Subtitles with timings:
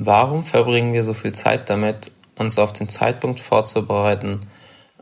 [0.00, 4.46] Warum verbringen wir so viel Zeit damit, uns auf den Zeitpunkt vorzubereiten,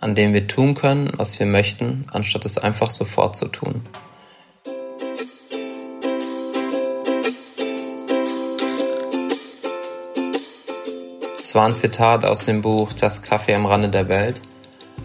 [0.00, 3.82] an dem wir tun können, was wir möchten, anstatt es einfach sofort zu tun?
[11.42, 14.40] Es war ein Zitat aus dem Buch Das Kaffee am Rande der Welt.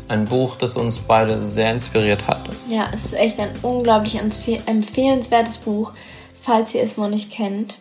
[0.07, 2.49] Ein Buch, das uns beide sehr inspiriert hat.
[2.69, 5.91] Ja, es ist echt ein unglaublich empfehlenswertes Buch,
[6.39, 7.77] falls ihr es noch nicht kennt.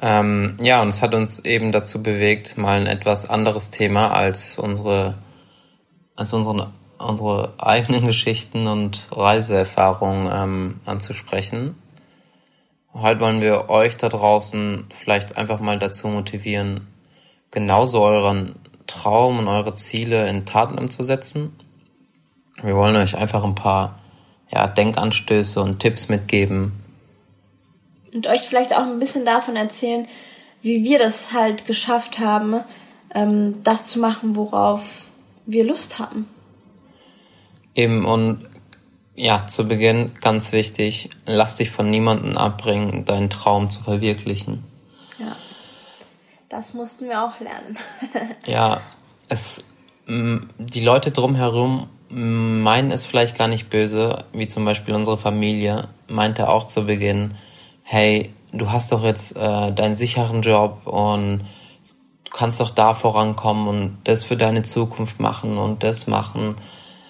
[0.00, 4.58] Ähm, ja, und es hat uns eben dazu bewegt, mal ein etwas anderes Thema als
[4.58, 5.18] unsere,
[6.16, 11.76] als unsere, unsere eigenen Geschichten und Reiseerfahrungen ähm, anzusprechen.
[12.94, 16.88] Heute wollen wir euch da draußen vielleicht einfach mal dazu motivieren,
[17.50, 21.56] genauso euren Traum und eure Ziele in Taten umzusetzen.
[22.62, 23.98] Wir wollen euch einfach ein paar
[24.50, 26.81] ja, Denkanstöße und Tipps mitgeben.
[28.14, 30.06] Und euch vielleicht auch ein bisschen davon erzählen,
[30.60, 32.62] wie wir das halt geschafft haben,
[33.14, 35.10] ähm, das zu machen, worauf
[35.46, 36.28] wir Lust haben.
[37.74, 38.46] Eben und
[39.14, 44.62] ja, zu Beginn ganz wichtig, lass dich von niemandem abbringen, deinen Traum zu verwirklichen.
[46.52, 47.78] Das mussten wir auch lernen.
[48.46, 48.82] ja,
[49.26, 49.64] es,
[50.06, 56.50] die Leute drumherum meinen es vielleicht gar nicht böse, wie zum Beispiel unsere Familie meinte
[56.50, 57.36] auch zu Beginn,
[57.92, 61.40] hey, du hast doch jetzt äh, deinen sicheren Job und
[62.24, 66.56] du kannst doch da vorankommen und das für deine Zukunft machen und das machen.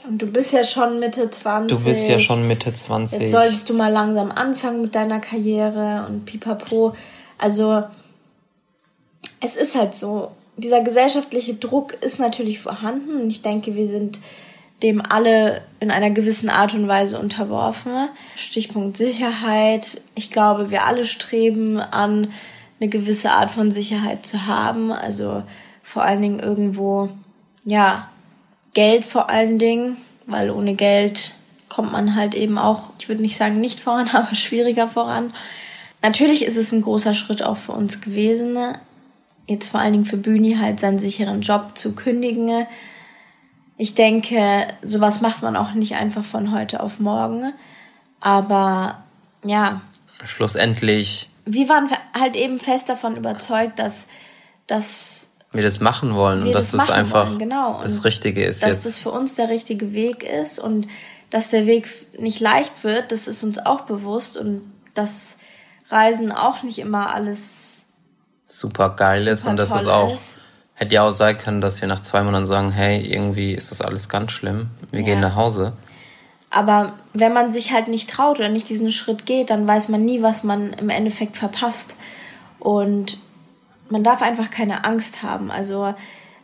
[0.04, 1.78] Und du bist ja schon Mitte 20.
[1.78, 3.20] Du bist ja schon Mitte 20.
[3.20, 6.96] Jetzt solltest du mal langsam anfangen mit deiner Karriere und pipapo.
[7.38, 7.84] Also
[9.38, 14.18] es ist halt so, dieser gesellschaftliche Druck ist natürlich vorhanden und ich denke, wir sind
[14.82, 18.08] dem alle in einer gewissen Art und Weise unterworfen.
[18.34, 20.00] Stichpunkt Sicherheit.
[20.14, 22.32] Ich glaube, wir alle streben an,
[22.80, 24.90] eine gewisse Art von Sicherheit zu haben.
[24.90, 25.44] Also
[25.82, 27.10] vor allen Dingen irgendwo,
[27.64, 28.08] ja,
[28.74, 31.34] Geld vor allen Dingen, weil ohne Geld
[31.68, 35.32] kommt man halt eben auch, ich würde nicht sagen nicht voran, aber schwieriger voran.
[36.02, 38.58] Natürlich ist es ein großer Schritt auch für uns gewesen,
[39.46, 42.66] jetzt vor allen Dingen für Bühni halt seinen sicheren Job zu kündigen.
[43.76, 47.52] Ich denke, sowas macht man auch nicht einfach von heute auf morgen.
[48.20, 49.02] Aber
[49.44, 49.80] ja.
[50.24, 51.30] Schlussendlich.
[51.44, 51.88] Wir waren
[52.18, 54.06] halt eben fest davon überzeugt, dass,
[54.66, 57.80] dass wir das machen wollen und dass das, das einfach wollen, genau.
[57.82, 58.62] das Richtige ist.
[58.62, 58.86] Dass jetzt.
[58.86, 60.86] das für uns der richtige Weg ist und
[61.30, 64.62] dass der Weg nicht leicht wird, das ist uns auch bewusst und
[64.94, 65.38] dass
[65.90, 67.86] Reisen auch nicht immer alles
[68.46, 70.38] super geil super ist und das ist auch, ist.
[70.82, 73.80] Hätte ja auch sein können, dass wir nach zwei Monaten sagen, hey, irgendwie ist das
[73.80, 75.06] alles ganz schlimm, wir ja.
[75.06, 75.74] gehen nach Hause.
[76.50, 80.04] Aber wenn man sich halt nicht traut oder nicht diesen Schritt geht, dann weiß man
[80.04, 81.96] nie, was man im Endeffekt verpasst.
[82.58, 83.18] Und
[83.88, 85.50] man darf einfach keine Angst haben.
[85.50, 85.94] Also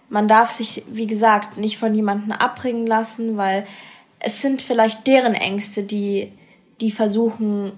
[0.09, 3.67] man darf sich, wie gesagt, nicht von jemandem abbringen lassen, weil
[4.21, 6.33] es sind vielleicht deren Ängste, die,
[6.81, 7.73] die versuchen,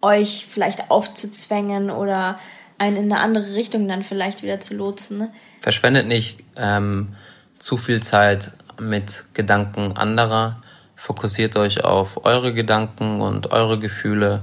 [0.00, 2.38] euch vielleicht aufzuzwängen oder
[2.82, 5.18] einen in eine andere Richtung dann vielleicht wieder zu lotsen.
[5.18, 5.32] Ne?
[5.60, 7.14] Verschwendet nicht ähm,
[7.58, 10.60] zu viel Zeit mit Gedanken anderer.
[10.96, 14.42] Fokussiert euch auf eure Gedanken und eure Gefühle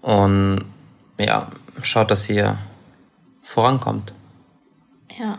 [0.00, 0.64] und
[1.18, 1.50] ja,
[1.82, 2.58] schaut, dass ihr
[3.42, 4.12] vorankommt.
[5.18, 5.38] Ja.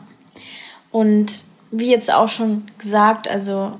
[0.92, 3.80] Und wie jetzt auch schon gesagt, also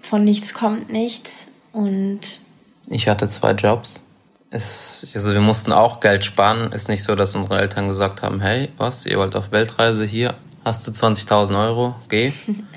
[0.00, 2.40] von nichts kommt nichts und
[2.88, 4.05] ich hatte zwei Jobs
[4.50, 6.72] es, also wir mussten auch Geld sparen.
[6.72, 10.34] Ist nicht so, dass unsere Eltern gesagt haben, hey, was, ihr wollt auf Weltreise, hier
[10.64, 12.32] hast du 20.000 Euro, geh.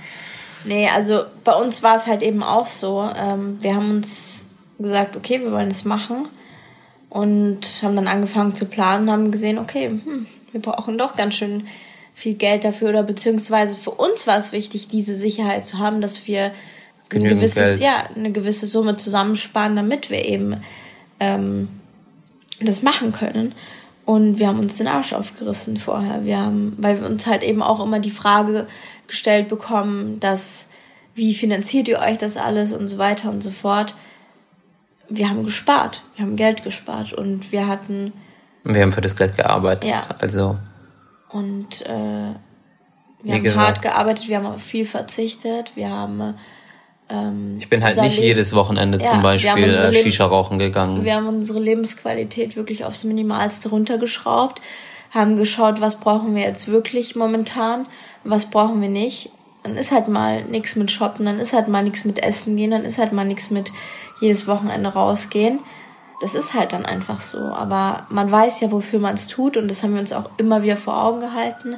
[0.65, 3.09] nee, also bei uns war es halt eben auch so.
[3.17, 4.47] Ähm, wir haben uns
[4.77, 6.27] gesagt, okay, wir wollen es machen
[7.09, 11.67] und haben dann angefangen zu planen, haben gesehen, okay, hm, wir brauchen doch ganz schön
[12.13, 16.27] viel Geld dafür oder beziehungsweise für uns war es wichtig, diese Sicherheit zu haben, dass
[16.27, 16.51] wir
[17.11, 20.57] ein gewisses, ja, eine gewisse Summe zusammensparen, damit wir eben
[21.19, 21.69] ähm,
[22.61, 23.53] das machen können.
[24.05, 26.25] Und wir haben uns den Arsch aufgerissen vorher.
[26.25, 28.67] Wir haben, weil wir uns halt eben auch immer die Frage
[29.07, 30.69] gestellt bekommen, dass
[31.13, 33.95] wie finanziert ihr euch das alles und so weiter und so fort.
[35.09, 38.13] Wir haben gespart, wir haben Geld gespart und wir hatten.
[38.63, 39.89] Wir haben für das Geld gearbeitet.
[39.89, 40.03] Ja.
[40.19, 40.57] Also.
[41.29, 42.33] Und äh,
[43.21, 46.35] wir haben gesagt, hart gearbeitet, wir haben auf viel verzichtet, wir haben
[47.09, 51.03] ähm, ich bin halt nicht Leben, jedes Wochenende ja, zum Beispiel äh, Shisha rauchen gegangen.
[51.03, 54.61] Wir haben unsere Lebensqualität wirklich aufs Minimalste runtergeschraubt,
[55.11, 57.87] haben geschaut, was brauchen wir jetzt wirklich momentan,
[58.23, 59.31] was brauchen wir nicht.
[59.63, 62.71] Dann ist halt mal nichts mit Shoppen, dann ist halt mal nichts mit Essen gehen,
[62.71, 63.71] dann ist halt mal nichts mit
[64.21, 65.59] jedes Wochenende rausgehen.
[66.21, 67.39] das ist halt dann einfach so.
[67.39, 70.63] Aber man weiß ja, wofür man es tut und das haben wir uns auch immer
[70.63, 71.77] wieder vor Augen gehalten.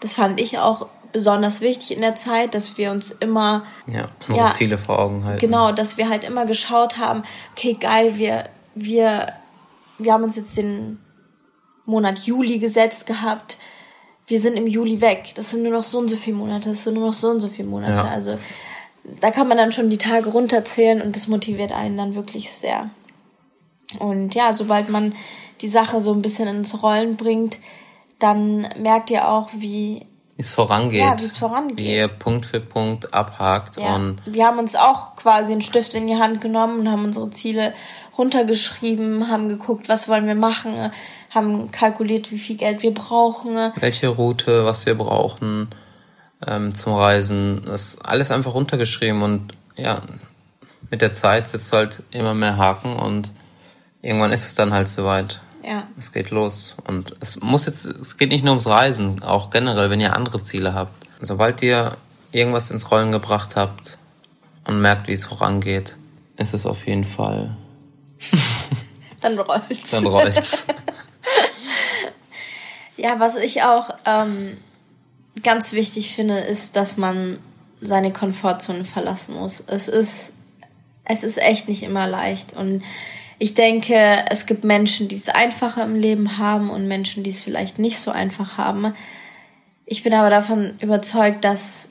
[0.00, 4.46] Das fand ich auch besonders wichtig in der Zeit, dass wir uns immer ja, unsere
[4.46, 5.40] ja, Ziele vor Augen halten.
[5.40, 8.44] Genau, dass wir halt immer geschaut haben, okay, geil, wir
[8.74, 9.26] wir
[9.98, 10.98] wir haben uns jetzt den
[11.84, 13.58] Monat Juli gesetzt gehabt.
[14.26, 15.32] Wir sind im Juli weg.
[15.34, 16.70] Das sind nur noch so und so viele Monate.
[16.70, 17.94] Das sind nur noch so und so viele Monate.
[17.94, 18.08] Ja.
[18.08, 18.38] Also
[19.20, 22.90] da kann man dann schon die Tage runterzählen und das motiviert einen dann wirklich sehr.
[23.98, 25.14] Und ja, sobald man
[25.60, 27.58] die Sache so ein bisschen ins Rollen bringt,
[28.20, 30.06] dann merkt ihr auch, wie
[30.40, 31.00] es vorangeht.
[31.00, 31.78] Ja, wie es vorangeht.
[31.78, 33.78] Wie ihr Punkt für Punkt abhakt.
[33.78, 33.96] Ja.
[33.96, 37.30] Und wir haben uns auch quasi einen Stift in die Hand genommen und haben unsere
[37.30, 37.74] Ziele
[38.16, 40.92] runtergeschrieben, haben geguckt, was wollen wir machen,
[41.30, 43.56] haben kalkuliert, wie viel Geld wir brauchen.
[43.76, 45.68] Welche Route, was wir brauchen
[46.46, 47.62] ähm, zum Reisen.
[47.66, 50.02] Das ist alles einfach runtergeschrieben und ja,
[50.90, 53.32] mit der Zeit sitzt halt immer mehr Haken und
[54.02, 55.40] irgendwann ist es dann halt soweit.
[55.62, 55.86] Ja.
[55.98, 56.76] Es geht los.
[56.86, 60.42] Und es muss jetzt, es geht nicht nur ums Reisen, auch generell, wenn ihr andere
[60.42, 61.06] Ziele habt.
[61.20, 61.96] Sobald ihr
[62.32, 63.98] irgendwas ins Rollen gebracht habt
[64.66, 65.96] und merkt, wie es vorangeht,
[66.36, 67.56] ist es auf jeden Fall.
[69.20, 69.90] dann rollt's.
[69.90, 70.66] Dann rollt's.
[72.96, 74.56] ja, was ich auch ähm,
[75.42, 77.38] ganz wichtig finde, ist, dass man
[77.80, 79.62] seine Komfortzone verlassen muss.
[79.66, 80.32] Es ist,
[81.04, 82.82] es ist echt nicht immer leicht und
[83.42, 83.96] ich denke,
[84.28, 87.98] es gibt Menschen, die es einfacher im Leben haben und Menschen, die es vielleicht nicht
[87.98, 88.94] so einfach haben.
[89.86, 91.88] Ich bin aber davon überzeugt, dass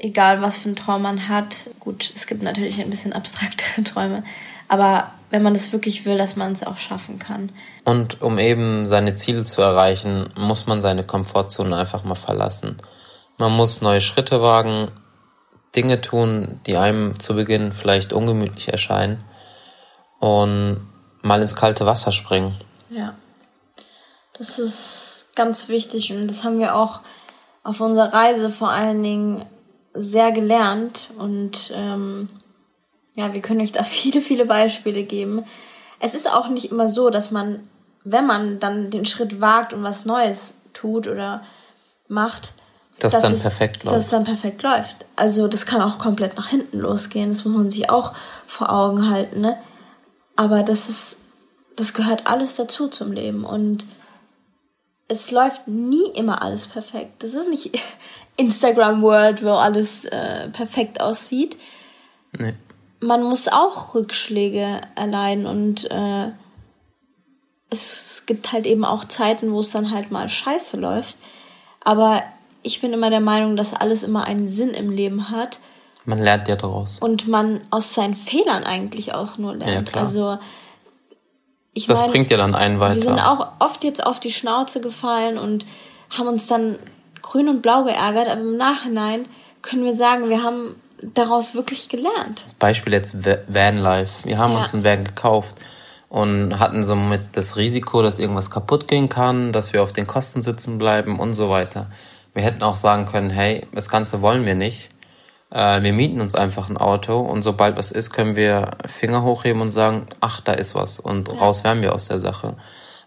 [0.00, 4.24] egal was für ein Traum man hat, gut, es gibt natürlich ein bisschen abstraktere Träume,
[4.66, 7.52] aber wenn man es wirklich will, dass man es auch schaffen kann.
[7.84, 12.76] Und um eben seine Ziele zu erreichen, muss man seine Komfortzone einfach mal verlassen.
[13.36, 14.90] Man muss neue Schritte wagen,
[15.76, 19.22] Dinge tun, die einem zu Beginn vielleicht ungemütlich erscheinen
[20.18, 20.86] und
[21.22, 22.56] mal ins kalte Wasser springen.
[22.90, 23.14] Ja,
[24.38, 27.00] das ist ganz wichtig und das haben wir auch
[27.64, 29.44] auf unserer Reise vor allen Dingen
[29.94, 32.28] sehr gelernt und ähm,
[33.14, 35.44] ja, wir können euch da viele, viele Beispiele geben.
[36.00, 37.68] Es ist auch nicht immer so, dass man,
[38.04, 41.42] wenn man dann den Schritt wagt und was Neues tut oder
[42.06, 42.54] macht,
[43.00, 43.96] dass, dass dann es, perfekt läuft.
[43.96, 45.06] Dass es dann perfekt läuft.
[45.16, 47.30] Also das kann auch komplett nach hinten losgehen.
[47.30, 48.12] Das muss man sich auch
[48.46, 49.40] vor Augen halten.
[49.40, 49.56] Ne?
[50.38, 51.18] Aber das ist,
[51.74, 53.86] das gehört alles dazu zum Leben und
[55.08, 57.24] es läuft nie immer alles perfekt.
[57.24, 57.76] Das ist nicht
[58.36, 61.58] Instagram World, wo alles äh, perfekt aussieht.
[62.38, 62.54] Nee.
[63.00, 66.30] Man muss auch Rückschläge erleiden und äh,
[67.68, 71.16] es gibt halt eben auch Zeiten, wo es dann halt mal scheiße läuft.
[71.82, 72.22] Aber
[72.62, 75.58] ich bin immer der Meinung, dass alles immer einen Sinn im Leben hat
[76.08, 76.98] man lernt ja daraus.
[77.00, 79.88] Und man aus seinen Fehlern eigentlich auch nur lernt.
[79.88, 80.04] Ja, klar.
[80.04, 80.38] Also
[81.74, 82.96] ich das mein, bringt ja dann einen weiter.
[82.96, 85.66] Wir sind auch oft jetzt auf die Schnauze gefallen und
[86.10, 86.78] haben uns dann
[87.20, 89.26] grün und blau geärgert, aber im Nachhinein
[89.60, 92.46] können wir sagen, wir haben daraus wirklich gelernt.
[92.58, 93.16] Beispiel jetzt
[93.46, 94.24] Vanlife.
[94.24, 94.60] Wir haben ja.
[94.60, 95.56] uns einen Van gekauft
[96.08, 100.40] und hatten somit das Risiko, dass irgendwas kaputt gehen kann, dass wir auf den Kosten
[100.40, 101.90] sitzen bleiben und so weiter.
[102.32, 104.90] Wir hätten auch sagen können, hey, das Ganze wollen wir nicht.
[105.50, 109.62] Äh, wir mieten uns einfach ein Auto und sobald was ist, können wir Finger hochheben
[109.62, 111.34] und sagen, ach, da ist was und ja.
[111.34, 112.56] raus werden wir aus der Sache.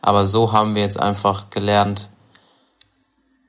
[0.02, 2.10] Aber so haben wir jetzt einfach gelernt,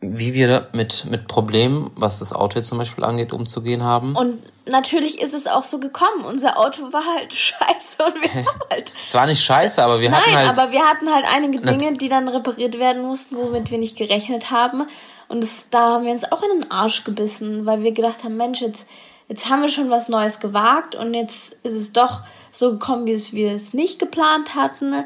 [0.03, 4.17] wie wir mit, mit Problemen, was das Auto jetzt zum Beispiel angeht, umzugehen haben.
[4.17, 6.25] Und natürlich ist es auch so gekommen.
[6.25, 8.93] Unser Auto war halt scheiße und wir haben halt.
[9.07, 10.59] Es war nicht scheiße, aber wir Nein, hatten halt.
[10.59, 14.51] aber wir hatten halt einige Dinge, die dann repariert werden mussten, womit wir nicht gerechnet
[14.51, 14.87] haben.
[15.29, 18.37] Und das, da haben wir uns auch in den Arsch gebissen, weil wir gedacht haben,
[18.37, 18.89] Mensch, jetzt,
[19.29, 23.13] jetzt haben wir schon was Neues gewagt und jetzt ist es doch so gekommen, wie
[23.13, 25.05] es, wir es nicht geplant hatten.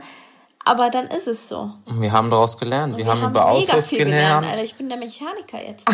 [0.66, 1.70] Aber dann ist es so.
[1.86, 2.96] Wir haben daraus gelernt.
[2.96, 4.10] Wir, wir, haben, haben über Autos gelernt.
[4.10, 4.46] gelernt.
[4.46, 5.86] Alter, ich bin der Mechaniker jetzt.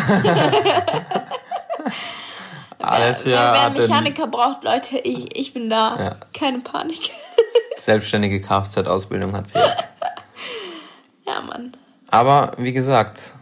[2.79, 3.53] Alles ja.
[3.53, 5.95] Wer einen Mechaniker braucht, Leute, ich, ich bin da.
[5.99, 6.15] Ja.
[6.33, 7.11] Keine Panik.
[7.77, 9.87] Selbstständige Kfz-Ausbildung hat sie jetzt.
[11.27, 11.77] ja, Mann.
[12.09, 13.33] Aber wie gesagt,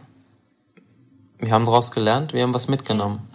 [1.38, 3.26] wir haben daraus gelernt, wir haben was mitgenommen.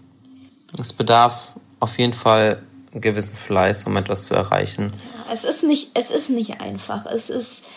[0.79, 2.61] Es bedarf auf jeden Fall
[2.93, 4.93] gewissen Fleiß, um etwas zu erreichen.
[5.15, 7.07] Ja, es ist nicht, es ist nicht einfach.
[7.07, 7.67] Es ist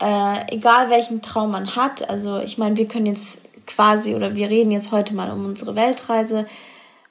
[0.00, 2.08] äh, egal welchen Traum man hat.
[2.08, 5.76] Also ich meine, wir können jetzt quasi oder wir reden jetzt heute mal um unsere
[5.76, 6.46] Weltreise.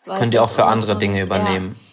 [0.06, 1.76] Das könnt ihr auch für andere Dinge ist, übernehmen.
[1.76, 1.92] Ja.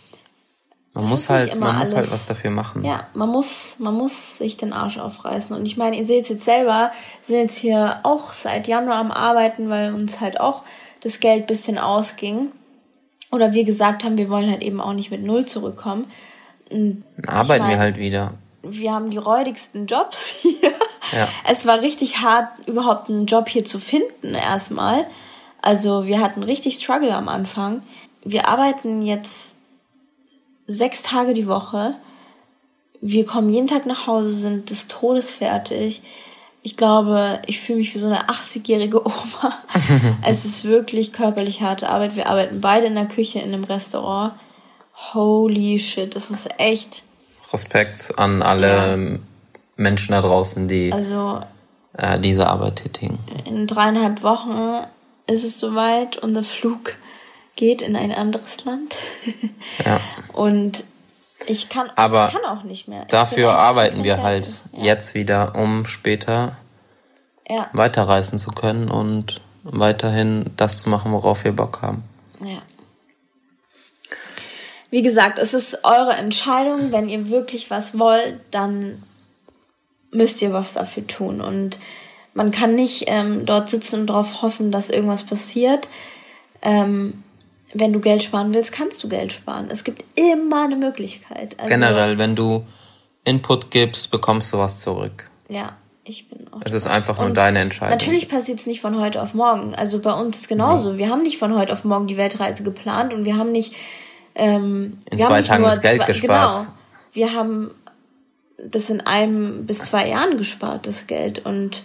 [0.94, 2.84] Man das muss halt, man alles, muss halt was dafür machen.
[2.84, 5.56] Ja, man muss, man muss sich den Arsch aufreißen.
[5.56, 6.90] Und ich meine, ihr seht es jetzt selber,
[7.20, 10.64] wir sind jetzt hier auch seit Januar am Arbeiten, weil uns halt auch
[11.00, 12.50] das Geld bisschen ausging.
[13.30, 16.10] Oder wir gesagt haben, wir wollen halt eben auch nicht mit Null zurückkommen.
[16.70, 18.34] Und Dann arbeiten ich mein, wir halt wieder.
[18.70, 20.72] Wir haben die räudigsten Jobs hier.
[21.12, 21.28] Ja.
[21.48, 25.06] Es war richtig hart, überhaupt einen Job hier zu finden erstmal.
[25.62, 27.82] Also wir hatten richtig Struggle am Anfang.
[28.24, 29.56] Wir arbeiten jetzt
[30.66, 31.96] sechs Tage die Woche.
[33.00, 36.02] Wir kommen jeden Tag nach Hause, sind des Todes fertig.
[36.62, 39.58] Ich glaube, ich fühle mich wie so eine 80-jährige Oma.
[40.26, 42.16] es ist wirklich körperlich harte Arbeit.
[42.16, 44.34] Wir arbeiten beide in der Küche in einem Restaurant.
[45.14, 47.04] Holy shit, das ist echt.
[47.52, 49.18] Respekt an alle ja.
[49.76, 51.40] Menschen da draußen, die also,
[51.96, 53.18] äh, diese Arbeit tätigen.
[53.44, 54.86] In dreieinhalb Wochen
[55.26, 56.16] ist es soweit.
[56.16, 56.94] Unser Flug
[57.56, 58.94] geht in ein anderes Land.
[59.84, 60.00] ja.
[60.32, 60.84] Und
[61.46, 63.02] ich kann, Aber ich kann auch nicht mehr.
[63.02, 64.84] Ich dafür arbeiten wir halt ja.
[64.84, 66.56] jetzt wieder, um später
[67.48, 67.68] ja.
[67.72, 72.04] weiterreisen zu können und weiterhin das zu machen, worauf wir Bock haben.
[72.44, 72.62] Ja.
[74.90, 76.92] Wie gesagt, es ist eure Entscheidung.
[76.92, 79.02] Wenn ihr wirklich was wollt, dann
[80.10, 81.40] müsst ihr was dafür tun.
[81.40, 81.78] Und
[82.34, 85.88] man kann nicht ähm, dort sitzen und darauf hoffen, dass irgendwas passiert.
[86.62, 87.22] Ähm,
[87.74, 89.68] wenn du Geld sparen willst, kannst du Geld sparen.
[89.70, 91.56] Es gibt immer eine Möglichkeit.
[91.58, 92.64] Also, Generell, wenn du
[93.24, 95.30] Input gibst, bekommst du was zurück.
[95.50, 96.62] Ja, ich bin auch.
[96.64, 97.98] Es ist einfach nur deine Entscheidung.
[97.98, 99.74] Natürlich passiert es nicht von heute auf morgen.
[99.74, 100.92] Also bei uns genauso.
[100.92, 100.98] Ja.
[100.98, 103.74] Wir haben nicht von heute auf morgen die Weltreise geplant und wir haben nicht.
[104.38, 106.58] Ähm, in wir zwei haben Tagen das Geld zwei, gespart.
[106.64, 106.74] Genau.
[107.12, 107.70] Wir haben
[108.58, 111.44] das in einem bis zwei Jahren gespart, das Geld.
[111.44, 111.84] Und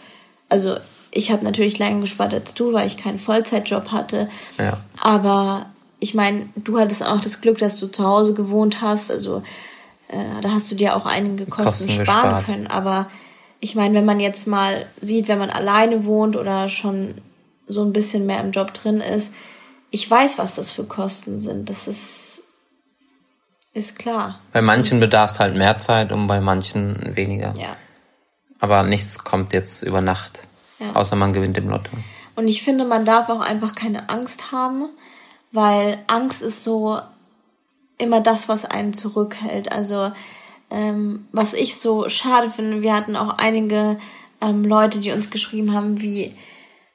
[0.50, 0.77] also
[1.12, 4.29] ich habe natürlich länger gespart als du, weil ich keinen Vollzeitjob hatte.
[4.57, 4.79] Ja.
[5.01, 5.67] Aber
[6.00, 9.12] ich meine, du hattest auch das Glück, dass du zu Hause gewohnt hast.
[9.12, 9.43] Also
[10.07, 12.45] äh, da hast du dir auch einige Kosten, Kosten sparen gespart.
[12.45, 12.67] können.
[12.67, 13.10] Aber
[13.60, 17.15] ich meine, wenn man jetzt mal sieht, wenn man alleine wohnt oder schon
[17.67, 19.33] so ein bisschen mehr im Job drin ist,
[19.93, 21.69] ich weiß, was das für Kosten sind.
[21.69, 22.41] Das ist,
[23.75, 24.39] ist klar.
[24.51, 27.53] Bei manchen bedarf es halt mehr Zeit und bei manchen weniger.
[27.55, 27.77] Ja.
[28.59, 30.47] Aber nichts kommt jetzt über Nacht.
[30.79, 30.95] Ja.
[30.95, 31.91] Außer man gewinnt im Lotto.
[32.35, 34.89] Und ich finde, man darf auch einfach keine Angst haben,
[35.51, 37.00] weil Angst ist so
[38.00, 39.71] immer das, was einen zurückhält.
[39.71, 40.12] Also
[40.71, 44.00] ähm, was ich so schade finde, wir hatten auch einige
[44.41, 46.35] ähm, Leute, die uns geschrieben haben, wie,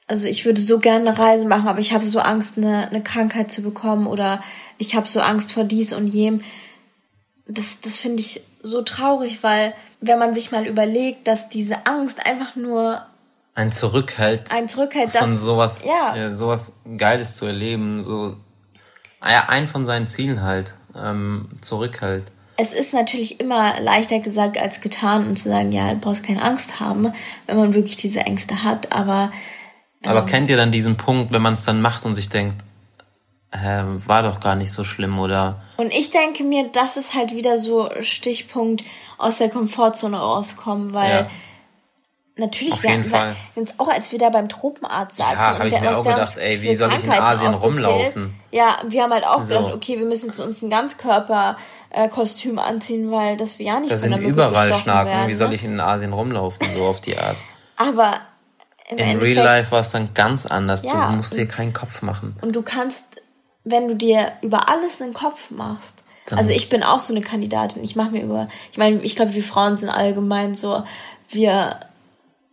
[0.09, 3.03] also ich würde so gerne eine Reise machen, aber ich habe so Angst, eine, eine
[3.03, 4.41] Krankheit zu bekommen oder
[4.79, 6.41] ich habe so Angst vor dies und jem.
[7.47, 12.25] Das, das finde ich so traurig, weil wenn man sich mal überlegt, dass diese Angst
[12.25, 13.05] einfach nur
[13.53, 16.15] ein zurückhält, ein zurückhält, von das, sowas, ja.
[16.15, 16.33] ja.
[16.33, 18.35] sowas Geiles zu erleben, so
[19.21, 22.25] ja, ein von seinen Zielen halt ähm, zurückhält.
[22.57, 26.41] Es ist natürlich immer leichter gesagt als getan und zu sagen, ja, du brauchst keine
[26.41, 27.13] Angst haben,
[27.45, 29.31] wenn man wirklich diese Ängste hat, aber
[30.03, 32.63] ähm, aber kennt ihr dann diesen Punkt, wenn man es dann macht und sich denkt,
[33.51, 35.61] äh, war doch gar nicht so schlimm oder?
[35.77, 38.83] Und ich denke mir, das ist halt wieder so Stichpunkt
[39.17, 41.27] aus der Komfortzone rauskommen, weil ja
[42.39, 45.37] Natürlich, Auf jeden wir uns auch, als wir da beim Tropenarzt saßen.
[45.37, 48.33] Ja, habe ich mir auch gedacht, ey, wie soll ich in Asien rumlaufen?
[48.51, 49.57] Ja, wir haben halt auch so.
[49.57, 53.97] gedacht, okay, wir müssen jetzt uns ein Ganzkörperkostüm anziehen, weil das wir ja nicht da
[53.97, 55.09] sind überall Schnaken.
[55.09, 55.55] Werden, wie soll ne?
[55.55, 57.35] ich in Asien rumlaufen, so auf die Art?
[57.75, 58.13] Aber
[58.89, 60.83] im in Endeffekt, Real Life war es dann ganz anders.
[60.83, 62.35] Ja, du musst dir keinen Kopf machen.
[62.41, 63.21] Und du kannst,
[63.63, 67.21] wenn du dir über alles einen Kopf machst, dann also ich bin auch so eine
[67.23, 67.83] Kandidatin.
[67.83, 70.83] Ich mache mir über, ich meine, ich glaube, wir Frauen sind allgemein so,
[71.29, 71.79] wir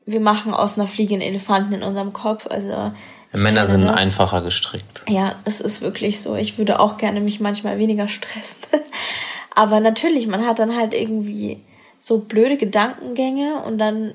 [0.06, 2.46] wir machen aus einer Fliege einen Elefanten in unserem Kopf.
[2.48, 2.92] Also
[3.32, 3.96] Männer sind das.
[3.96, 5.02] einfacher gestrickt.
[5.08, 6.36] Ja, es ist wirklich so.
[6.36, 8.56] Ich würde auch gerne mich manchmal weniger stressen.
[9.54, 11.60] Aber natürlich, man hat dann halt irgendwie
[11.98, 14.14] so blöde Gedankengänge und dann.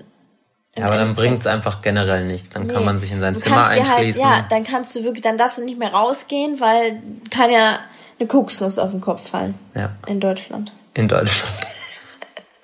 [0.76, 2.50] Ja, aber dann bringt es einfach generell nichts.
[2.52, 2.74] Dann nee.
[2.74, 4.24] kann man sich in sein du Zimmer halt, einschließen.
[4.24, 7.80] Halt, ja, dann kannst du wirklich, dann darfst du nicht mehr rausgehen, weil kann ja
[8.20, 9.56] eine Kokosnuss auf den Kopf fallen.
[9.76, 9.92] Ja.
[10.08, 10.72] In Deutschland.
[10.94, 11.54] In Deutschland.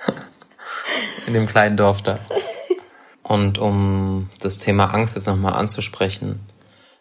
[1.27, 2.19] in dem kleinen Dorf da.
[3.23, 6.39] Und um das Thema Angst jetzt nochmal anzusprechen,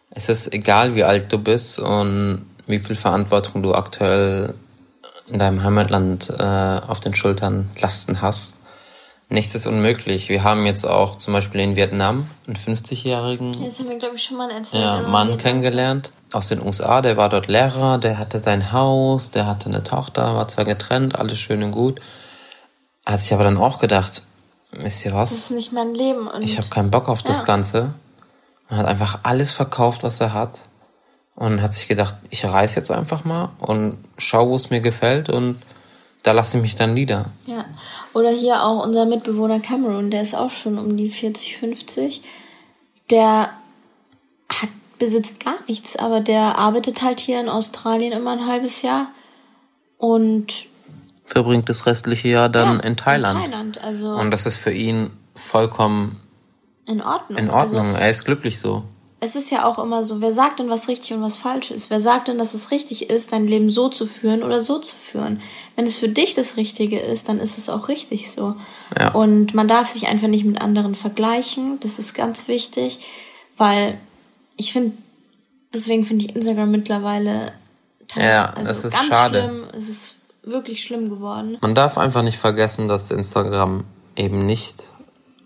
[0.09, 4.55] es ist egal, wie alt du bist und wie viel Verantwortung du aktuell
[5.27, 8.57] in deinem Heimatland äh, auf den Schultern lasten hast.
[9.29, 10.29] Nichts ist unmöglich.
[10.29, 14.23] Wir haben jetzt auch zum Beispiel in Vietnam einen 50-jährigen das haben wir, glaube ich,
[14.23, 15.37] schon mal erzählt, ja, Mann Vietnam.
[15.37, 17.01] kennengelernt aus den USA.
[17.01, 21.19] Der war dort Lehrer, der hatte sein Haus, der hatte eine Tochter, war zwar getrennt,
[21.19, 21.99] alles schön und gut.
[23.05, 24.21] Hat sich aber dann auch gedacht,
[24.71, 25.29] wisst ihr was?
[25.29, 26.27] Das ist nicht mein Leben.
[26.27, 27.45] Und ich habe keinen Bock auf das ja.
[27.45, 27.93] Ganze.
[28.69, 30.59] Und hat einfach alles verkauft, was er hat.
[31.35, 35.29] Und hat sich gedacht, ich reise jetzt einfach mal und schau, wo es mir gefällt
[35.29, 35.61] und
[36.27, 37.31] da lasse ich mich dann nieder.
[37.45, 37.63] Ja.
[38.13, 42.21] Oder hier auch unser Mitbewohner Cameron, der ist auch schon um die 40, 50.
[43.09, 43.51] Der
[44.49, 44.69] hat,
[44.99, 49.07] besitzt gar nichts, aber der arbeitet halt hier in Australien immer ein halbes Jahr
[49.97, 50.65] und
[51.25, 53.39] verbringt das restliche Jahr dann Ja, in Thailand.
[53.39, 56.19] in Thailand, also- Und das ist für ihn vollkommen
[56.85, 57.37] In Ordnung.
[57.37, 57.95] in Ordnung.
[57.95, 58.83] er ist glücklich so.
[59.19, 61.89] Es ist ja auch immer so, wer sagt denn, was richtig und was falsch ist?
[61.89, 64.95] Wer sagt denn, dass es richtig ist, dein Leben so zu führen oder so zu
[64.95, 65.41] führen?
[65.75, 68.55] Wenn es für dich das Richtige ist, dann ist es auch richtig so.
[68.97, 69.11] Ja.
[69.13, 71.79] Und man darf sich einfach nicht mit anderen vergleichen.
[71.79, 72.99] Das ist ganz wichtig,
[73.57, 73.97] weil
[74.55, 74.95] ich finde,
[75.73, 77.53] deswegen finde ich Instagram mittlerweile
[78.15, 79.41] Ja, also das ist ganz schade.
[79.41, 79.63] schlimm.
[79.75, 81.57] Es ist wirklich schlimm geworden.
[81.61, 83.83] Man darf einfach nicht vergessen, dass Instagram
[84.15, 84.91] eben nicht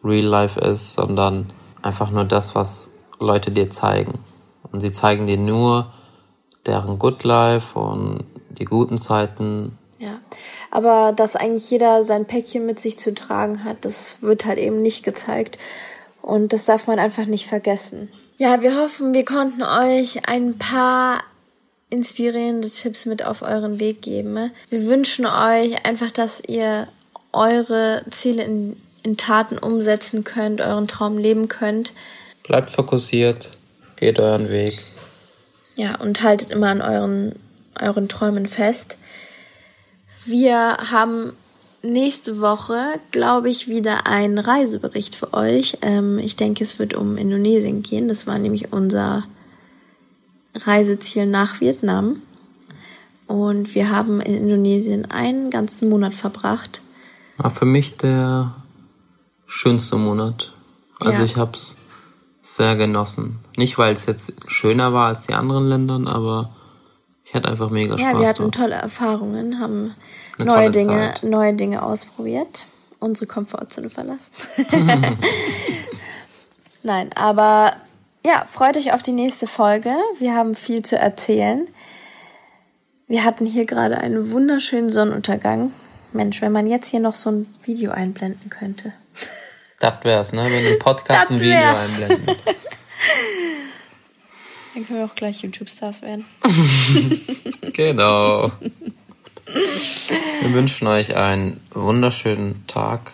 [0.03, 4.19] Real Life ist, sondern einfach nur das, was Leute dir zeigen.
[4.71, 5.91] Und sie zeigen dir nur
[6.65, 9.77] deren Good Life und die guten Zeiten.
[9.99, 10.19] Ja,
[10.69, 14.81] aber dass eigentlich jeder sein Päckchen mit sich zu tragen hat, das wird halt eben
[14.81, 15.57] nicht gezeigt.
[16.21, 18.09] Und das darf man einfach nicht vergessen.
[18.37, 21.21] Ja, wir hoffen, wir konnten euch ein paar
[21.89, 24.51] inspirierende Tipps mit auf euren Weg geben.
[24.69, 26.87] Wir wünschen euch einfach, dass ihr
[27.33, 31.93] eure Ziele in, in Taten umsetzen könnt, euren Traum leben könnt.
[32.43, 33.57] Bleibt fokussiert,
[33.95, 34.83] geht euren Weg.
[35.75, 37.35] Ja, und haltet immer an euren,
[37.79, 38.97] euren Träumen fest.
[40.25, 41.33] Wir haben
[41.81, 45.77] nächste Woche, glaube ich, wieder einen Reisebericht für euch.
[45.81, 48.07] Ähm, ich denke, es wird um Indonesien gehen.
[48.07, 49.23] Das war nämlich unser
[50.55, 52.21] Reiseziel nach Vietnam.
[53.27, 56.81] Und wir haben in Indonesien einen ganzen Monat verbracht.
[57.37, 58.53] War für mich der
[59.47, 60.53] schönste Monat.
[60.99, 61.25] Also Ja.
[61.25, 61.77] ich hab's
[62.41, 63.39] sehr genossen.
[63.55, 66.51] Nicht, weil es jetzt schöner war als die anderen Ländern, aber
[67.23, 68.55] ich hatte einfach mega Ja, Spaß wir hatten dort.
[68.55, 69.95] tolle Erfahrungen, haben
[70.37, 71.23] Eine neue Dinge, Zeit.
[71.23, 72.65] neue Dinge ausprobiert,
[72.99, 74.31] unsere Komfortzone verlassen.
[76.83, 77.73] Nein, aber
[78.25, 79.93] ja, freut euch auf die nächste Folge.
[80.17, 81.67] Wir haben viel zu erzählen.
[83.07, 85.71] Wir hatten hier gerade einen wunderschönen Sonnenuntergang.
[86.13, 88.93] Mensch, wenn man jetzt hier noch so ein Video einblenden könnte.
[89.81, 90.43] Das wär's, ne?
[90.43, 92.25] Wenn du im Podcast ein Video einblenden.
[94.73, 96.25] Dann können wir auch gleich YouTube-Stars werden.
[97.73, 98.51] genau.
[99.45, 103.11] Wir wünschen euch einen wunderschönen Tag.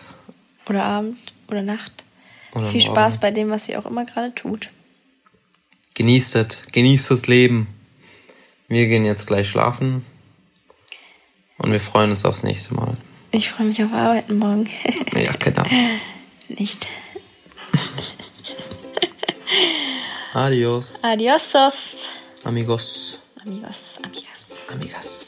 [0.68, 2.04] Oder Abend oder Nacht.
[2.52, 2.92] Oder Viel morgen.
[2.92, 4.68] Spaß bei dem, was ihr auch immer gerade tut.
[5.94, 6.62] Genießt es.
[6.70, 7.66] Genießt das Leben.
[8.68, 10.04] Wir gehen jetzt gleich schlafen.
[11.56, 12.98] Und wir freuen uns aufs nächste Mal.
[13.30, 14.68] Ich freue mich auf Arbeiten morgen.
[15.14, 15.64] Ja, genau.
[16.48, 16.86] Nicht.
[20.32, 21.04] Adios.
[21.04, 22.10] Adiosos.
[22.44, 23.18] Amigos.
[23.40, 24.64] Amigos, amigas.
[24.68, 25.27] Amigas.